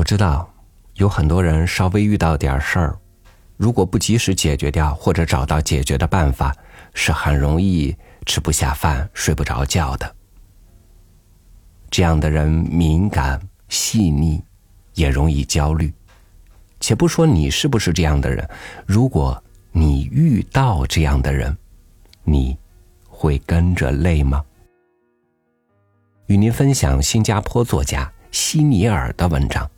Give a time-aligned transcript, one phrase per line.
[0.00, 0.50] 我知道，
[0.94, 2.98] 有很多人稍微遇到点事儿，
[3.58, 6.56] 如果不及时解决掉或者找到解决的办法，
[6.94, 7.94] 是很容易
[8.24, 10.16] 吃不下饭、睡不着觉的。
[11.90, 13.38] 这样的人敏感、
[13.68, 14.42] 细腻，
[14.94, 15.92] 也容易焦虑。
[16.80, 18.48] 且不说你是不是这样的人，
[18.86, 21.54] 如果你遇到这样的人，
[22.24, 22.56] 你
[23.06, 24.42] 会跟着累吗？
[26.28, 29.70] 与您分享新加坡作家希尼尔的文章。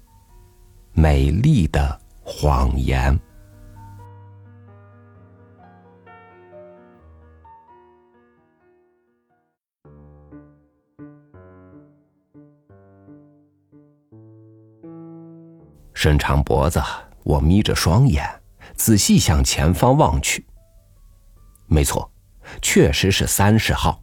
[0.94, 3.18] 美丽的谎言。
[15.94, 16.82] 伸长脖子，
[17.22, 18.28] 我眯着双眼，
[18.74, 20.44] 仔细向前方望去。
[21.66, 22.10] 没错，
[22.60, 24.02] 确实是三十号。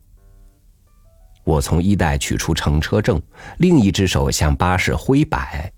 [1.44, 3.22] 我从衣袋取出乘车证，
[3.58, 5.72] 另一只手向巴士挥摆。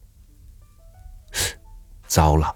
[2.08, 2.56] 糟了，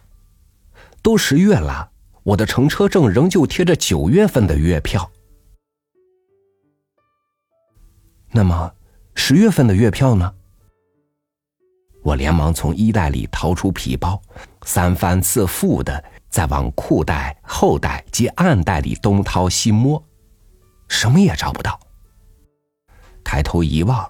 [1.02, 1.90] 都十月了，
[2.24, 5.10] 我的乘车证仍旧贴着九月份的月票。
[8.32, 8.74] 那么，
[9.14, 10.34] 十月份的月票呢？
[12.04, 14.22] 我连忙从衣袋里掏出皮包，
[14.64, 20.04] 三番四复的在往裤袋、后袋及暗袋里东掏西摸，
[20.88, 21.80] 什么也找不到。
[23.24, 24.08] 抬头一望，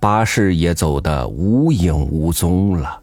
[0.00, 3.02] 巴士也走得无影无踪了。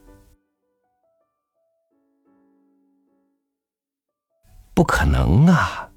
[4.77, 5.89] 不可能啊！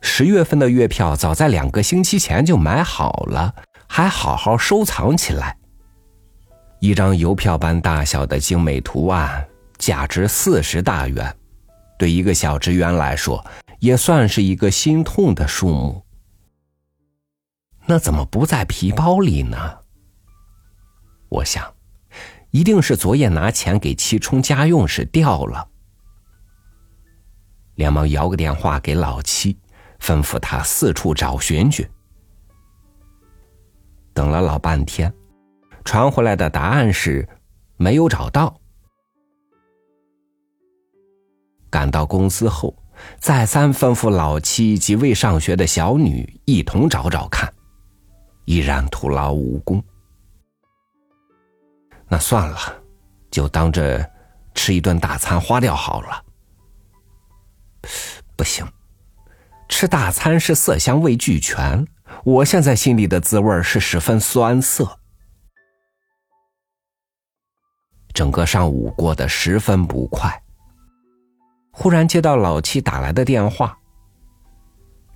[0.00, 3.52] 十月份的月票早在两个星期前就买好了，
[3.88, 5.58] 还好好收藏起来。
[6.78, 9.44] 一张邮票般大小的精美图案，
[9.78, 11.36] 价值四十大元，
[11.98, 13.44] 对一个小职员来说，
[13.80, 16.06] 也算是一个心痛的数目。
[17.84, 19.78] 那怎么不在皮包里呢？
[21.30, 21.74] 我想，
[22.52, 25.70] 一定是昨夜拿钱给妻充家用时掉了。
[27.78, 29.56] 连忙摇个电话给老七，
[30.00, 31.88] 吩咐他四处找寻去。
[34.12, 35.14] 等了老半天，
[35.84, 37.26] 传回来的答案是
[37.76, 38.52] 没有找到。
[41.70, 42.74] 赶到公司后，
[43.20, 47.48] 再三吩咐老七及未上学的小女一同找找看，
[48.44, 49.80] 依然徒劳无功。
[52.08, 52.58] 那算了，
[53.30, 54.04] 就当着
[54.52, 56.24] 吃一顿大餐花掉好了。
[58.38, 58.64] 不行，
[59.68, 61.84] 吃大餐是色香味俱全。
[62.24, 65.00] 我现在心里的滋味是十分酸涩，
[68.14, 70.40] 整个上午过得十分不快。
[71.72, 73.76] 忽然接到老七打来的电话，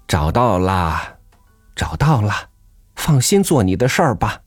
[0.09, 1.17] 找到啦，
[1.77, 2.51] 找到了，
[2.97, 4.43] 放心做你的事儿吧。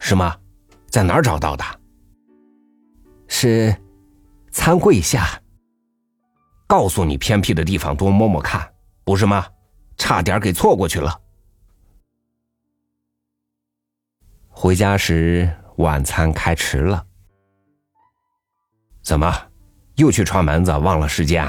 [0.00, 0.36] 什么？
[0.90, 1.64] 在哪儿找到的？
[3.28, 3.72] 是
[4.50, 5.40] 餐柜下。
[6.66, 9.46] 告诉你偏僻的地方多摸摸看，不是吗？
[9.96, 11.20] 差点给错过去了。
[14.50, 17.06] 回家时晚餐开迟了，
[19.02, 19.32] 怎么
[19.96, 21.44] 又去串门子忘了时间？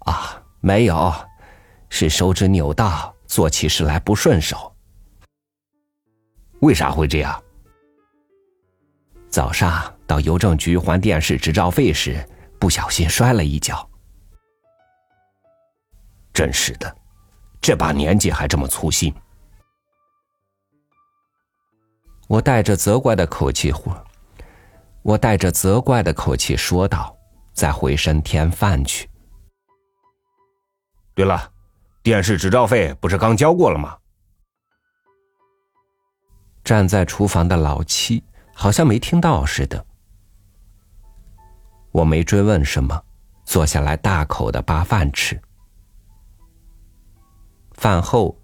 [0.00, 1.14] 啊，没有，
[1.88, 4.74] 是手指扭到，做起事来不顺手。
[6.60, 7.42] 为啥会这样？
[9.30, 12.28] 早上到邮政局还电视执照费时。
[12.62, 13.90] 不小心摔了一跤，
[16.32, 16.96] 真是的，
[17.60, 19.12] 这把年纪还这么粗心。
[22.28, 23.74] 我带着责怪的口气，
[25.02, 27.18] 我带着责怪的口气说道
[27.52, 29.10] ：“再回身添饭去。”
[31.16, 31.50] 对了，
[32.00, 33.98] 电视执照费不是刚交过了吗？
[36.62, 38.22] 站在厨房的老七
[38.54, 39.84] 好像没听到似的。
[41.92, 43.00] 我没追问什么，
[43.44, 45.40] 坐下来大口的扒饭吃。
[47.72, 48.36] 饭后，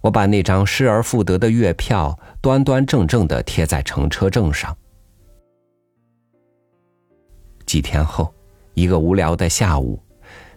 [0.00, 4.76] 我把那张失而复得的月票端端正正的贴在乘车证上。
[7.64, 8.34] 几天后，
[8.74, 10.02] 一个无聊的下午，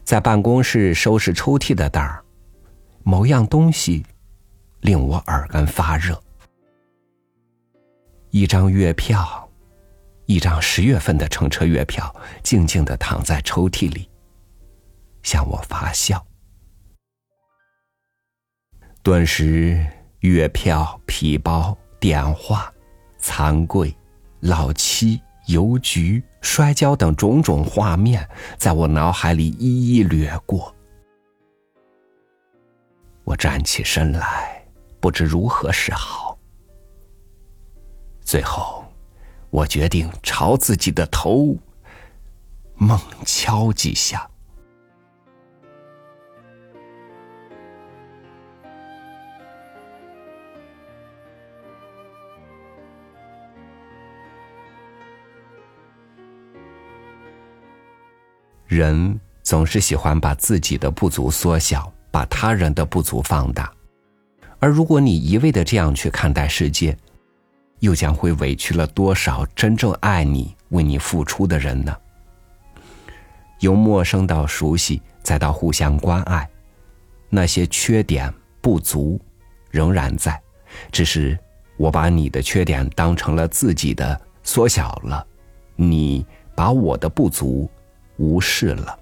[0.03, 2.23] 在办公室收拾抽屉的袋儿，
[3.03, 4.05] 某样东西
[4.81, 6.19] 令我耳根发热。
[8.31, 9.48] 一张月票。
[10.29, 14.07] 一张十月份的乘车月票，静静的躺在抽屉里，
[15.23, 16.23] 向我发笑。
[19.01, 19.83] 顿时，
[20.19, 22.71] 月票、皮包、电话、
[23.17, 23.91] 餐柜、
[24.41, 30.71] 老七、邮局、摔跤等种种画面，在我脑海里一一掠过。
[33.23, 34.63] 我站起身来，
[34.99, 36.37] 不知如何是好。
[38.21, 38.85] 最后。
[39.49, 41.57] 我决定朝自己的头
[42.75, 44.29] 猛敲几下。
[58.67, 63.73] 人总是喜欢把自己的不足缩小，把他人的不足放大。
[64.59, 66.95] 而如果你一味的这样去看待世界，
[67.79, 71.95] 又将会委屈了多少真正爱你、为你付出的人呢？
[73.59, 76.49] 由陌生到熟悉，再到互相关爱，
[77.29, 79.19] 那些缺点不足
[79.69, 80.41] 仍然在，
[80.91, 81.37] 只是
[81.77, 85.25] 我把你的缺点当成了自己的，缩小了；
[85.75, 87.69] 你把我的不足。
[88.21, 88.99] 无视了，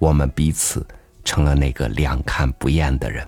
[0.00, 0.84] 我们彼此
[1.22, 3.24] 成了那个两看不厌的人。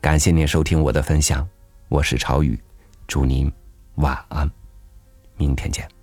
[0.00, 1.44] 感谢您收听我的分享，
[1.88, 2.60] 我是朝雨，
[3.06, 3.50] 祝您
[3.94, 4.50] 晚安，
[5.36, 5.95] 明天见。